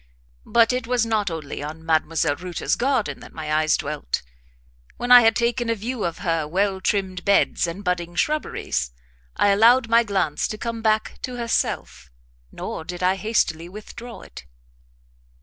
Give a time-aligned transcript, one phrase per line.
[0.47, 2.39] But it was not only on Mdlle.
[2.41, 4.23] Reuter's garden that my eyes dwelt;
[4.97, 8.89] when I had taken a view of her well trimmed beds and budding shrubberies,
[9.37, 12.09] I allowed my glance to come back to herself,
[12.51, 14.45] nor did I hastily withdraw it.